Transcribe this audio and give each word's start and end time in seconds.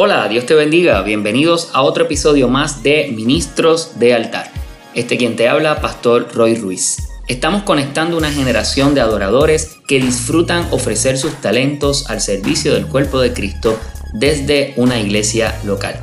Hola, 0.00 0.28
Dios 0.28 0.46
te 0.46 0.54
bendiga. 0.54 1.02
Bienvenidos 1.02 1.70
a 1.72 1.82
otro 1.82 2.04
episodio 2.04 2.46
más 2.46 2.84
de 2.84 3.10
Ministros 3.12 3.98
de 3.98 4.14
Altar. 4.14 4.48
Este 4.94 5.16
quien 5.16 5.34
te 5.34 5.48
habla, 5.48 5.80
Pastor 5.80 6.28
Roy 6.32 6.54
Ruiz. 6.54 7.08
Estamos 7.26 7.64
conectando 7.64 8.16
una 8.16 8.30
generación 8.30 8.94
de 8.94 9.00
adoradores 9.00 9.78
que 9.88 9.98
disfrutan 9.98 10.68
ofrecer 10.70 11.18
sus 11.18 11.32
talentos 11.40 12.08
al 12.08 12.20
servicio 12.20 12.74
del 12.74 12.86
cuerpo 12.86 13.18
de 13.18 13.32
Cristo 13.32 13.76
desde 14.12 14.72
una 14.76 15.00
iglesia 15.00 15.58
local. 15.64 16.00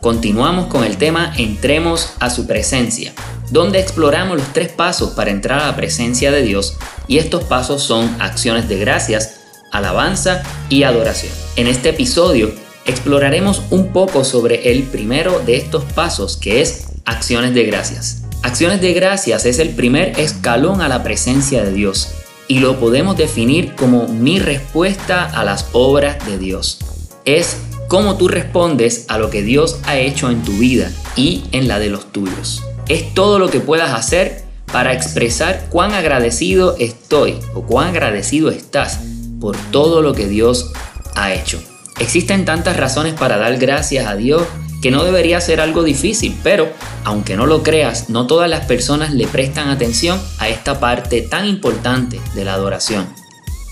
Continuamos 0.00 0.68
con 0.68 0.82
el 0.82 0.96
tema 0.96 1.34
Entremos 1.36 2.14
a 2.20 2.30
su 2.30 2.46
presencia, 2.46 3.12
donde 3.50 3.78
exploramos 3.78 4.38
los 4.38 4.54
tres 4.54 4.72
pasos 4.72 5.10
para 5.10 5.30
entrar 5.30 5.60
a 5.60 5.66
la 5.66 5.76
presencia 5.76 6.32
de 6.32 6.40
Dios 6.40 6.78
y 7.08 7.18
estos 7.18 7.44
pasos 7.44 7.82
son 7.82 8.16
acciones 8.22 8.70
de 8.70 8.78
gracias, 8.78 9.40
alabanza 9.70 10.42
y 10.70 10.84
adoración. 10.84 11.32
En 11.56 11.66
este 11.66 11.90
episodio 11.90 12.63
exploraremos 12.84 13.62
un 13.70 13.92
poco 13.92 14.24
sobre 14.24 14.70
el 14.72 14.84
primero 14.84 15.40
de 15.40 15.56
estos 15.56 15.84
pasos 15.84 16.36
que 16.36 16.60
es 16.60 16.86
acciones 17.04 17.54
de 17.54 17.64
gracias. 17.64 18.22
Acciones 18.42 18.80
de 18.80 18.92
gracias 18.92 19.46
es 19.46 19.58
el 19.58 19.70
primer 19.70 20.18
escalón 20.20 20.80
a 20.80 20.88
la 20.88 21.02
presencia 21.02 21.64
de 21.64 21.72
Dios 21.72 22.08
y 22.46 22.58
lo 22.58 22.78
podemos 22.78 23.16
definir 23.16 23.74
como 23.74 24.06
mi 24.06 24.38
respuesta 24.38 25.24
a 25.24 25.44
las 25.44 25.66
obras 25.72 26.24
de 26.26 26.38
Dios. 26.38 26.78
Es 27.24 27.56
cómo 27.88 28.16
tú 28.16 28.28
respondes 28.28 29.06
a 29.08 29.18
lo 29.18 29.30
que 29.30 29.42
Dios 29.42 29.78
ha 29.84 29.96
hecho 29.96 30.30
en 30.30 30.42
tu 30.42 30.52
vida 30.58 30.90
y 31.16 31.44
en 31.52 31.68
la 31.68 31.78
de 31.78 31.88
los 31.88 32.12
tuyos. 32.12 32.62
Es 32.88 33.14
todo 33.14 33.38
lo 33.38 33.48
que 33.48 33.60
puedas 33.60 33.92
hacer 33.92 34.44
para 34.70 34.92
expresar 34.92 35.66
cuán 35.70 35.92
agradecido 35.92 36.76
estoy 36.78 37.38
o 37.54 37.62
cuán 37.62 37.88
agradecido 37.88 38.50
estás 38.50 39.00
por 39.40 39.56
todo 39.70 40.02
lo 40.02 40.12
que 40.12 40.26
Dios 40.26 40.72
ha 41.14 41.32
hecho. 41.32 41.62
Existen 41.98 42.44
tantas 42.44 42.76
razones 42.76 43.14
para 43.14 43.36
dar 43.36 43.56
gracias 43.56 44.06
a 44.06 44.16
Dios 44.16 44.42
que 44.82 44.90
no 44.90 45.04
debería 45.04 45.40
ser 45.40 45.60
algo 45.60 45.82
difícil, 45.82 46.38
pero 46.42 46.68
aunque 47.04 47.36
no 47.36 47.46
lo 47.46 47.62
creas, 47.62 48.10
no 48.10 48.26
todas 48.26 48.50
las 48.50 48.66
personas 48.66 49.14
le 49.14 49.26
prestan 49.26 49.70
atención 49.70 50.20
a 50.38 50.48
esta 50.48 50.78
parte 50.78 51.22
tan 51.22 51.46
importante 51.46 52.20
de 52.34 52.44
la 52.44 52.54
adoración. 52.54 53.06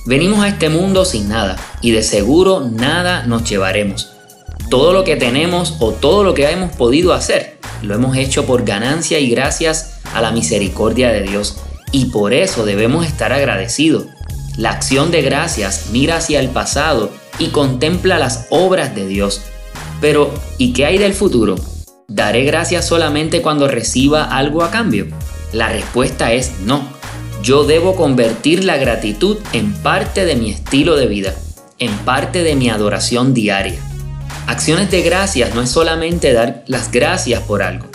Venimos 0.06 0.40
a 0.40 0.48
este 0.48 0.68
mundo 0.68 1.04
sin 1.04 1.28
nada 1.28 1.56
y 1.80 1.90
de 1.90 2.02
seguro 2.02 2.60
nada 2.60 3.24
nos 3.26 3.48
llevaremos. 3.48 4.12
Todo 4.70 4.92
lo 4.92 5.04
que 5.04 5.16
tenemos 5.16 5.76
o 5.80 5.92
todo 5.92 6.24
lo 6.24 6.32
que 6.32 6.50
hemos 6.50 6.72
podido 6.72 7.12
hacer 7.12 7.58
lo 7.82 7.94
hemos 7.94 8.16
hecho 8.16 8.46
por 8.46 8.64
ganancia 8.64 9.18
y 9.18 9.28
gracias 9.28 10.00
a 10.14 10.22
la 10.22 10.32
misericordia 10.32 11.10
de 11.12 11.22
Dios 11.22 11.56
y 11.90 12.06
por 12.06 12.32
eso 12.32 12.64
debemos 12.64 13.06
estar 13.06 13.32
agradecidos. 13.32 14.06
La 14.56 14.70
acción 14.70 15.10
de 15.10 15.22
gracias 15.22 15.88
mira 15.92 16.16
hacia 16.16 16.40
el 16.40 16.48
pasado 16.48 17.10
y 17.38 17.48
contempla 17.48 18.18
las 18.18 18.46
obras 18.50 18.94
de 18.94 19.06
Dios. 19.06 19.42
Pero, 20.00 20.32
¿y 20.58 20.72
qué 20.72 20.86
hay 20.86 20.98
del 20.98 21.14
futuro? 21.14 21.56
¿Daré 22.08 22.44
gracias 22.44 22.86
solamente 22.86 23.42
cuando 23.42 23.68
reciba 23.68 24.24
algo 24.24 24.62
a 24.62 24.70
cambio? 24.70 25.06
La 25.52 25.68
respuesta 25.68 26.32
es 26.32 26.60
no. 26.64 26.82
Yo 27.42 27.64
debo 27.64 27.96
convertir 27.96 28.64
la 28.64 28.76
gratitud 28.76 29.38
en 29.52 29.72
parte 29.72 30.24
de 30.24 30.36
mi 30.36 30.50
estilo 30.50 30.96
de 30.96 31.06
vida, 31.06 31.34
en 31.78 31.90
parte 31.98 32.42
de 32.42 32.54
mi 32.54 32.70
adoración 32.70 33.34
diaria. 33.34 33.80
Acciones 34.46 34.90
de 34.90 35.02
gracias 35.02 35.54
no 35.54 35.62
es 35.62 35.70
solamente 35.70 36.32
dar 36.32 36.64
las 36.66 36.90
gracias 36.90 37.42
por 37.42 37.62
algo, 37.62 37.86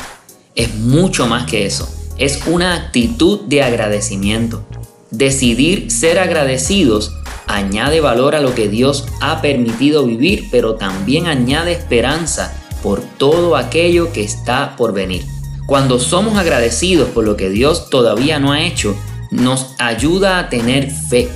es 0.55 0.73
mucho 0.75 1.27
más 1.27 1.45
que 1.45 1.65
eso. 1.65 1.87
Es 2.17 2.47
una 2.47 2.73
actitud 2.73 3.41
de 3.41 3.61
agradecimiento. 3.61 4.65
Decidir 5.11 5.91
ser 5.91 6.19
agradecidos 6.19 7.13
añade 7.47 8.01
valor 8.01 8.35
a 8.35 8.41
lo 8.41 8.53
que 8.53 8.69
Dios 8.69 9.05
ha 9.21 9.41
permitido 9.41 10.05
vivir, 10.05 10.47
pero 10.51 10.75
también 10.75 11.27
añade 11.27 11.71
esperanza 11.71 12.53
por 12.83 13.01
todo 13.01 13.55
aquello 13.55 14.11
que 14.13 14.23
está 14.23 14.75
por 14.75 14.93
venir. 14.93 15.25
Cuando 15.65 15.99
somos 15.99 16.37
agradecidos 16.37 17.09
por 17.09 17.25
lo 17.25 17.35
que 17.35 17.49
Dios 17.49 17.89
todavía 17.89 18.39
no 18.39 18.51
ha 18.51 18.61
hecho, 18.61 18.95
nos 19.31 19.75
ayuda 19.79 20.39
a 20.39 20.49
tener 20.49 20.89
fe, 20.89 21.29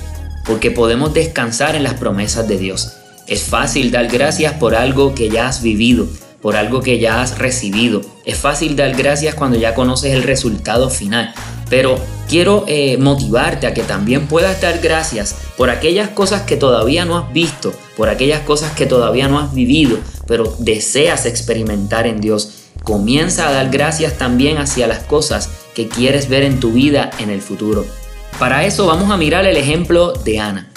porque 0.46 0.70
podemos 0.70 1.12
descansar 1.12 1.74
en 1.74 1.82
las 1.82 1.94
promesas 1.94 2.48
de 2.48 2.56
Dios. 2.56 2.92
Es 3.26 3.42
fácil 3.42 3.90
dar 3.90 4.08
gracias 4.08 4.54
por 4.54 4.74
algo 4.74 5.14
que 5.14 5.28
ya 5.28 5.48
has 5.48 5.62
vivido, 5.62 6.06
por 6.40 6.56
algo 6.56 6.80
que 6.80 6.98
ya 6.98 7.22
has 7.22 7.38
recibido. 7.38 8.00
Es 8.24 8.38
fácil 8.38 8.74
dar 8.74 8.94
gracias 8.94 9.34
cuando 9.34 9.58
ya 9.58 9.74
conoces 9.74 10.12
el 10.12 10.22
resultado 10.22 10.90
final. 10.90 11.34
Pero 11.72 11.98
quiero 12.28 12.66
eh, 12.68 12.98
motivarte 12.98 13.66
a 13.66 13.72
que 13.72 13.82
también 13.82 14.26
puedas 14.26 14.60
dar 14.60 14.80
gracias 14.80 15.34
por 15.56 15.70
aquellas 15.70 16.10
cosas 16.10 16.42
que 16.42 16.58
todavía 16.58 17.06
no 17.06 17.16
has 17.16 17.32
visto, 17.32 17.72
por 17.96 18.10
aquellas 18.10 18.40
cosas 18.40 18.72
que 18.72 18.84
todavía 18.84 19.26
no 19.26 19.38
has 19.38 19.54
vivido, 19.54 19.96
pero 20.26 20.54
deseas 20.58 21.24
experimentar 21.24 22.06
en 22.06 22.20
Dios. 22.20 22.64
Comienza 22.82 23.48
a 23.48 23.52
dar 23.52 23.70
gracias 23.70 24.18
también 24.18 24.58
hacia 24.58 24.86
las 24.86 24.98
cosas 24.98 25.48
que 25.74 25.88
quieres 25.88 26.28
ver 26.28 26.42
en 26.42 26.60
tu 26.60 26.72
vida 26.72 27.10
en 27.18 27.30
el 27.30 27.40
futuro. 27.40 27.86
Para 28.38 28.66
eso 28.66 28.86
vamos 28.86 29.10
a 29.10 29.16
mirar 29.16 29.46
el 29.46 29.56
ejemplo 29.56 30.12
de 30.12 30.40
Ana. 30.40 30.68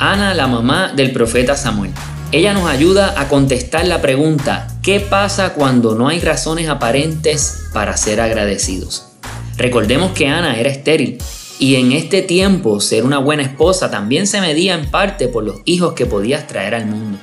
Ana, 0.00 0.34
la 0.34 0.48
mamá 0.48 0.92
del 0.96 1.12
profeta 1.12 1.56
Samuel. 1.56 1.92
Ella 2.32 2.54
nos 2.54 2.68
ayuda 2.68 3.14
a 3.20 3.28
contestar 3.28 3.86
la 3.86 4.02
pregunta, 4.02 4.66
¿qué 4.82 4.98
pasa 4.98 5.52
cuando 5.52 5.94
no 5.94 6.08
hay 6.08 6.18
razones 6.18 6.68
aparentes 6.68 7.66
para 7.72 7.96
ser 7.96 8.20
agradecidos? 8.20 9.09
Recordemos 9.60 10.12
que 10.12 10.26
Ana 10.26 10.58
era 10.58 10.70
estéril 10.70 11.18
y 11.58 11.74
en 11.74 11.92
este 11.92 12.22
tiempo 12.22 12.80
ser 12.80 13.04
una 13.04 13.18
buena 13.18 13.42
esposa 13.42 13.90
también 13.90 14.26
se 14.26 14.40
medía 14.40 14.72
en 14.72 14.90
parte 14.90 15.28
por 15.28 15.44
los 15.44 15.60
hijos 15.66 15.92
que 15.92 16.06
podías 16.06 16.46
traer 16.46 16.74
al 16.74 16.86
mundo. 16.86 17.18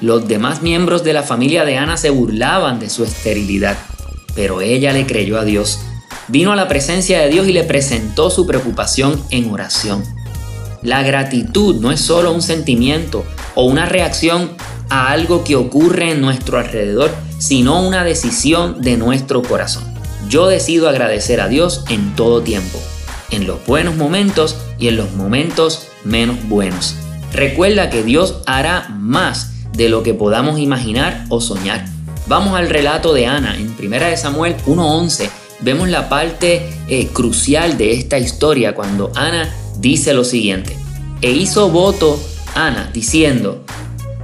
Los 0.00 0.26
demás 0.26 0.60
miembros 0.60 1.04
de 1.04 1.12
la 1.12 1.22
familia 1.22 1.64
de 1.64 1.78
Ana 1.78 1.96
se 1.96 2.10
burlaban 2.10 2.80
de 2.80 2.90
su 2.90 3.04
esterilidad, 3.04 3.78
pero 4.34 4.60
ella 4.60 4.92
le 4.92 5.06
creyó 5.06 5.38
a 5.38 5.44
Dios. 5.44 5.78
Vino 6.26 6.50
a 6.50 6.56
la 6.56 6.66
presencia 6.66 7.20
de 7.20 7.28
Dios 7.28 7.46
y 7.46 7.52
le 7.52 7.62
presentó 7.62 8.28
su 8.28 8.44
preocupación 8.44 9.22
en 9.30 9.48
oración. 9.48 10.02
La 10.82 11.04
gratitud 11.04 11.76
no 11.76 11.92
es 11.92 12.00
solo 12.00 12.32
un 12.32 12.42
sentimiento 12.42 13.24
o 13.54 13.66
una 13.66 13.86
reacción 13.86 14.50
a 14.88 15.12
algo 15.12 15.44
que 15.44 15.54
ocurre 15.54 16.10
en 16.10 16.22
nuestro 16.22 16.58
alrededor, 16.58 17.14
sino 17.38 17.80
una 17.86 18.02
decisión 18.02 18.82
de 18.82 18.96
nuestro 18.96 19.42
corazón. 19.42 19.97
Yo 20.28 20.46
decido 20.46 20.90
agradecer 20.90 21.40
a 21.40 21.48
Dios 21.48 21.84
en 21.88 22.14
todo 22.14 22.42
tiempo, 22.42 22.78
en 23.30 23.46
los 23.46 23.64
buenos 23.64 23.96
momentos 23.96 24.58
y 24.78 24.88
en 24.88 24.98
los 24.98 25.12
momentos 25.12 25.88
menos 26.04 26.36
buenos. 26.48 26.96
Recuerda 27.32 27.88
que 27.88 28.02
Dios 28.02 28.42
hará 28.44 28.88
más 28.90 29.52
de 29.72 29.88
lo 29.88 30.02
que 30.02 30.12
podamos 30.12 30.58
imaginar 30.58 31.24
o 31.30 31.40
soñar. 31.40 31.86
Vamos 32.26 32.58
al 32.58 32.68
relato 32.68 33.14
de 33.14 33.26
Ana. 33.26 33.56
En 33.56 33.74
1 33.78 34.16
Samuel 34.18 34.54
1.11 34.66 35.30
vemos 35.60 35.88
la 35.88 36.10
parte 36.10 36.68
eh, 36.88 37.06
crucial 37.06 37.78
de 37.78 37.92
esta 37.92 38.18
historia 38.18 38.74
cuando 38.74 39.10
Ana 39.14 39.50
dice 39.78 40.12
lo 40.12 40.24
siguiente. 40.24 40.76
E 41.22 41.30
hizo 41.30 41.70
voto 41.70 42.20
Ana 42.54 42.90
diciendo, 42.92 43.64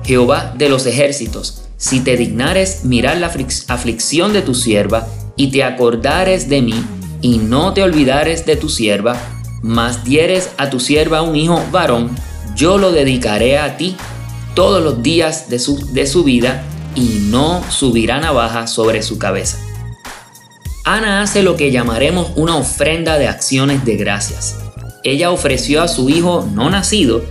Jehová 0.04 0.52
de 0.54 0.68
los 0.68 0.84
ejércitos, 0.84 1.62
si 1.78 2.00
te 2.00 2.18
dignares 2.18 2.84
mirar 2.84 3.16
la 3.16 3.32
aflicción 3.68 4.34
de 4.34 4.42
tu 4.42 4.54
sierva 4.54 5.06
y 5.36 5.48
te 5.50 5.64
acordares 5.64 6.48
de 6.48 6.62
mí, 6.62 6.84
y 7.20 7.38
no 7.38 7.72
te 7.72 7.82
olvidares 7.82 8.44
de 8.46 8.56
tu 8.56 8.68
sierva, 8.68 9.16
mas 9.62 10.04
dieres 10.04 10.50
a 10.58 10.70
tu 10.70 10.78
sierva 10.78 11.22
un 11.22 11.36
hijo 11.36 11.62
varón, 11.72 12.14
yo 12.54 12.78
lo 12.78 12.92
dedicaré 12.92 13.58
a 13.58 13.76
ti 13.76 13.96
todos 14.54 14.82
los 14.82 15.02
días 15.02 15.48
de 15.48 15.58
su, 15.58 15.92
de 15.92 16.06
su 16.06 16.22
vida, 16.22 16.62
y 16.94 17.26
no 17.28 17.62
subirá 17.70 18.20
navaja 18.20 18.66
sobre 18.66 19.02
su 19.02 19.18
cabeza. 19.18 19.58
Ana 20.84 21.22
hace 21.22 21.42
lo 21.42 21.56
que 21.56 21.72
llamaremos 21.72 22.32
una 22.36 22.56
ofrenda 22.56 23.18
de 23.18 23.26
acciones 23.26 23.84
de 23.84 23.96
gracias. 23.96 24.58
Ella 25.02 25.30
ofreció 25.30 25.82
a 25.82 25.88
su 25.88 26.08
hijo 26.08 26.46
no 26.52 26.70
nacido, 26.70 27.24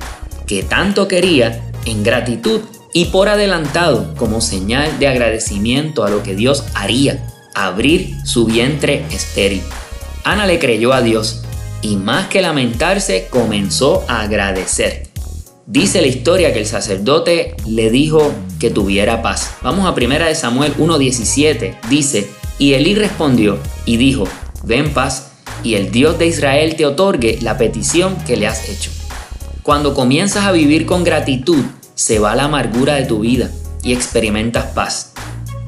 que 0.48 0.64
tanto 0.64 1.08
quería, 1.08 1.62
en 1.86 2.04
gratitud 2.04 2.62
y 2.94 3.06
por 3.06 3.30
adelantado 3.30 4.14
como 4.16 4.42
señal 4.42 5.00
de 5.00 5.08
agradecimiento 5.08 6.04
a 6.04 6.10
lo 6.10 6.24
que 6.24 6.36
Dios 6.36 6.64
haría 6.74 7.33
abrir 7.56 8.16
su 8.26 8.46
vientre 8.46 9.06
estéril. 9.12 9.62
Ana 10.24 10.46
le 10.46 10.60
creyó 10.60 10.94
a 10.94 11.02
Dios 11.02 11.44
y 11.82 11.98
más 11.98 12.28
que 12.28 12.42
lamentarse 12.42 13.28
comenzó 13.30 14.06
a 14.08 14.22
agradecer. 14.22 15.08
Dice 15.66 16.02
la 16.02 16.08
historia 16.08 16.54
que 16.54 16.60
el 16.60 16.66
sacerdote 16.66 17.56
le 17.66 17.90
dijo 17.90 18.34
que 18.60 18.70
tuviera 18.70 19.22
paz. 19.22 19.52
Vamos 19.62 19.88
a 19.88 19.96
primera 19.96 20.28
de 20.28 20.36
Samuel 20.36 20.74
1:17. 20.78 21.78
Dice, 21.90 22.30
"Y 22.58 22.74
Elí 22.74 22.96
respondió 22.96 23.58
y 23.86 23.98
dijo: 23.98 24.26
Ven 24.64 24.94
paz, 24.94 25.32
y 25.64 25.76
el 25.76 25.92
Dios 25.92 26.20
de 26.20 26.28
Israel 26.28 26.76
te 26.76 26.86
otorgue 26.86 27.40
la 27.42 27.58
petición 27.58 28.18
que 28.26 28.36
le 28.36 28.48
has 28.48 28.68
hecho." 28.68 28.92
Cuando 29.62 29.94
comienzas 29.94 30.46
a 30.46 30.52
vivir 30.52 30.86
con 30.86 31.06
gratitud, 31.06 31.64
se 31.96 32.20
va 32.20 32.36
la 32.36 32.46
amargura 32.46 32.96
de 32.96 33.06
tu 33.06 33.20
vida 33.20 33.50
y 33.84 33.94
experimentas 33.94 34.66
paz. 34.74 35.13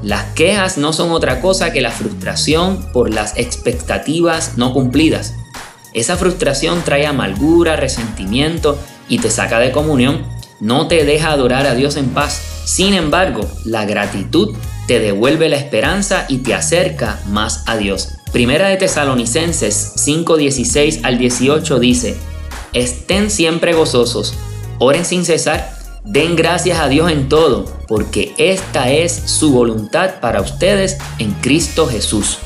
Las 0.02 0.34
quejas 0.34 0.78
no 0.78 0.94
son 0.94 1.12
otra 1.12 1.42
cosa 1.42 1.72
que 1.72 1.82
la 1.82 1.92
frustración 1.92 2.92
por 2.94 3.14
las 3.14 3.38
expectativas 3.38 4.58
no 4.58 4.74
cumplidas. 4.74 5.34
Esa 5.94 6.18
frustración 6.18 6.84
trae 6.84 7.06
amargura, 7.06 7.76
resentimiento 7.76 8.78
y 9.08 9.20
te 9.20 9.30
saca 9.30 9.60
de 9.60 9.72
comunión 9.72 10.36
no 10.60 10.88
te 10.88 11.04
deja 11.06 11.32
adorar 11.32 11.68
a 11.68 11.76
Dios 11.76 11.98
en 11.98 12.10
paz. 12.10 12.42
Sin 12.66 12.94
embargo, 12.94 13.48
la 13.66 13.86
gratitud 13.86 14.56
te 14.88 15.00
devuelve 15.00 15.50
la 15.50 15.58
esperanza 15.58 16.26
y 16.28 16.40
te 16.40 16.54
acerca 16.54 17.20
más 17.28 17.64
a 17.68 17.78
Dios. 17.78 18.18
Primera 18.32 18.68
de 18.68 18.78
Tesalonicenses 18.78 19.94
5:16 19.98 21.02
al 21.04 21.18
18 21.18 21.80
dice, 21.80 22.16
estén 22.74 23.30
siempre 23.30 23.74
gozosos, 23.74 24.34
oren 24.80 25.06
sin 25.06 25.26
cesar, 25.26 25.75
den 26.06 26.36
gracias 26.36 26.80
a 26.80 26.88
Dios 26.88 27.12
en 27.12 27.28
todo, 27.28 27.66
porque 27.88 28.34
esta 28.38 28.92
es 28.92 29.12
su 29.26 29.52
voluntad 29.52 30.20
para 30.22 30.42
ustedes 30.42 30.98
en 31.20 31.32
Cristo 31.34 31.88
Jesús. 31.88 32.38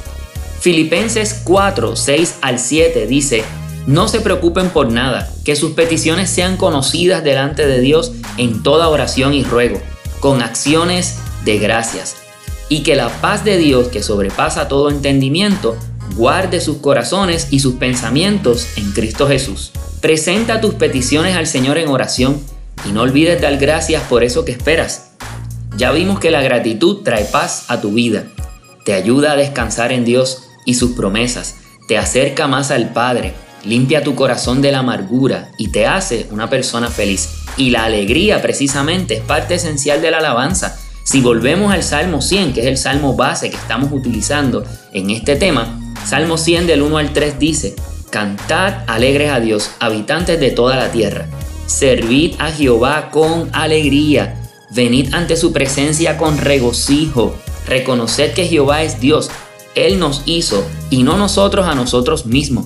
Filipenses 0.59 1.41
4, 1.44 1.95
6 1.95 2.35
al 2.41 2.59
7 2.59 3.06
dice, 3.07 3.44
no 3.85 4.07
se 4.07 4.21
preocupen 4.21 4.69
por 4.69 4.91
nada, 4.91 5.31
que 5.44 5.56
sus 5.56 5.71
peticiones 5.71 6.29
sean 6.29 6.57
conocidas 6.57 7.23
delante 7.23 7.67
de 7.67 7.79
Dios 7.79 8.13
en 8.38 8.63
toda 8.63 8.89
oración 8.89 9.33
y 9.33 9.44
ruego, 9.44 9.81
con 10.19 10.41
acciones 10.41 11.17
de 11.45 11.57
gracias 11.59 12.15
y 12.69 12.83
que 12.83 12.95
la 12.95 13.09
paz 13.09 13.44
de 13.44 13.57
Dios 13.57 13.88
que 13.88 14.03
sobrepasa 14.03 14.67
todo 14.67 14.89
entendimiento 14.89 15.75
guarde 16.15 16.62
sus 16.62 16.77
corazones 16.77 17.47
y 17.51 17.59
sus 17.59 17.75
pensamientos 17.75 18.67
en 18.77 18.91
Cristo 18.91 19.27
Jesús. 19.27 19.71
Presenta 20.01 20.62
tus 20.62 20.75
peticiones 20.75 21.35
al 21.35 21.47
Señor 21.47 21.77
en 21.77 21.89
oración 21.89 22.39
y 22.85 22.91
no 22.91 23.01
olvides 23.01 23.41
dar 23.41 23.57
gracias 23.57 24.03
por 24.03 24.23
eso 24.23 24.45
que 24.45 24.51
esperas. 24.51 25.11
Ya 25.77 25.91
vimos 25.91 26.19
que 26.19 26.31
la 26.31 26.41
gratitud 26.41 27.03
trae 27.03 27.25
paz 27.25 27.65
a 27.67 27.81
tu 27.81 27.91
vida, 27.91 28.25
te 28.83 28.93
ayuda 28.93 29.33
a 29.33 29.35
descansar 29.35 29.91
en 29.91 30.05
Dios 30.05 30.43
y 30.65 30.73
sus 30.73 30.91
promesas, 30.91 31.55
te 31.87 31.97
acerca 31.97 32.47
más 32.47 32.71
al 32.71 32.89
Padre, 32.89 33.33
limpia 33.63 34.03
tu 34.03 34.15
corazón 34.15 34.61
de 34.61 34.71
la 34.71 34.79
amargura 34.79 35.51
y 35.57 35.71
te 35.71 35.87
hace 35.87 36.27
una 36.31 36.49
persona 36.49 36.89
feliz. 36.89 37.29
Y 37.57 37.71
la 37.71 37.85
alegría 37.85 38.41
precisamente 38.41 39.15
es 39.15 39.21
parte 39.21 39.55
esencial 39.55 40.01
de 40.01 40.11
la 40.11 40.19
alabanza 40.19 40.77
si 41.09 41.21
volvemos 41.21 41.73
al 41.73 41.81
Salmo 41.81 42.21
100, 42.21 42.53
que 42.53 42.61
es 42.61 42.67
el 42.67 42.77
Salmo 42.77 43.15
base 43.15 43.49
que 43.49 43.55
estamos 43.55 43.91
utilizando 43.91 44.63
en 44.93 45.09
este 45.09 45.35
tema, 45.35 45.79
Salmo 46.05 46.37
100 46.37 46.67
del 46.67 46.83
1 46.83 46.97
al 46.99 47.13
3 47.13 47.39
dice, 47.39 47.75
Cantad 48.11 48.83
alegres 48.85 49.31
a 49.31 49.39
Dios, 49.39 49.71
habitantes 49.79 50.39
de 50.39 50.51
toda 50.51 50.75
la 50.75 50.91
tierra. 50.91 51.25
Servid 51.69 52.33
a 52.39 52.51
Jehová 52.51 53.12
con 53.12 53.50
alegría. 53.54 54.36
Venid 54.71 55.13
ante 55.13 55.38
su 55.38 55.54
presencia 55.54 56.18
con 56.18 56.39
regocijo. 56.39 57.36
Reconoced 57.68 58.33
que 58.33 58.48
Jehová 58.48 58.81
es 58.81 59.00
Dios. 59.00 59.30
Él 59.75 60.00
nos 60.00 60.24
hizo 60.25 60.66
y 60.89 61.04
no 61.04 61.18
nosotros 61.18 61.68
a 61.68 61.75
nosotros 61.75 62.25
mismos. 62.25 62.66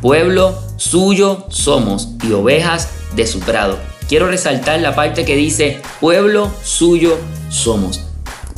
Pueblo 0.00 0.56
suyo 0.76 1.46
somos 1.48 2.10
y 2.22 2.32
ovejas 2.32 2.90
de 3.16 3.26
su 3.26 3.40
prado. 3.40 3.76
Quiero 4.08 4.28
resaltar 4.28 4.80
la 4.80 4.94
parte 4.94 5.24
que 5.24 5.34
dice, 5.34 5.80
pueblo 6.00 6.50
suyo 6.62 7.18
somos. 7.48 8.02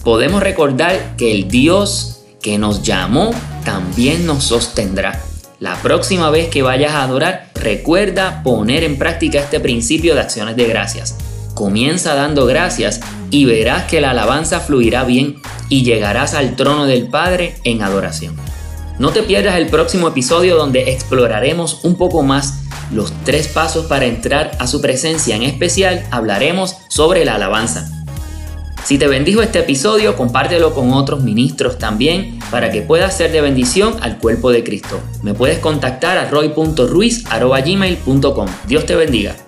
Podemos 0.05 0.43
recordar 0.43 1.17
que 1.17 1.33
el 1.33 1.49
Dios 1.49 2.19
que 2.43 2.59
nos 2.59 2.83
llamó 2.83 3.31
también 3.65 4.27
nos 4.27 4.45
sostendrá. 4.45 5.26
La 5.59 5.81
próxima 5.81 6.29
vez 6.29 6.51
que 6.51 6.61
vayas 6.61 6.93
a 6.93 7.03
adorar, 7.03 7.51
recuerda 7.55 8.43
poner 8.43 8.85
en 8.85 8.99
práctica 8.99 9.41
este 9.41 9.59
principio 9.59 10.15
de 10.15 10.21
acciones 10.21 10.55
de 10.55 10.67
gracias. 10.67 11.17
Comienza 11.55 12.15
dando 12.15 12.45
gracias 12.45 13.01
y 13.31 13.47
verás 13.47 13.85
que 13.85 14.03
la 14.03 14.11
alabanza 14.11 14.61
fluirá 14.61 15.05
bien 15.05 15.41
y 15.71 15.83
llegarás 15.83 16.35
al 16.35 16.57
trono 16.57 16.85
del 16.85 17.09
Padre 17.09 17.55
en 17.65 17.81
adoración. 17.81 18.37
No 18.99 19.13
te 19.13 19.23
pierdas 19.23 19.57
el 19.57 19.69
próximo 19.69 20.09
episodio 20.09 20.57
donde 20.57 20.93
exploraremos 20.93 21.85
un 21.85 21.97
poco 21.97 22.23
más 22.23 22.61
los 22.93 23.15
tres 23.25 23.49
pasos 23.49 23.87
para 23.87 24.05
entrar 24.05 24.53
a 24.59 24.67
su 24.67 24.83
presencia. 24.83 25.37
En 25.37 25.43
especial 25.43 26.07
hablaremos 26.11 26.77
sobre 26.89 27.25
la 27.25 27.37
alabanza. 27.37 27.96
Si 28.87 28.97
te 28.99 29.09
bendijo 29.09 29.43
este 29.43 29.59
episodio, 29.59 30.15
compártelo 30.15 30.73
con 30.73 30.93
otros 30.93 31.25
ministros 31.25 31.77
también 31.77 32.39
para 32.53 32.71
que 32.71 32.83
pueda 32.83 33.11
ser 33.11 33.33
de 33.33 33.41
bendición 33.41 33.97
al 34.01 34.19
cuerpo 34.19 34.53
de 34.53 34.63
Cristo. 34.63 35.01
Me 35.25 35.35
puedes 35.35 35.59
contactar 35.59 36.19
a 36.19 36.31
roy.ruiz.gmail.com. 36.31 38.47
Dios 38.69 38.87
te 38.87 38.95
bendiga. 38.95 39.46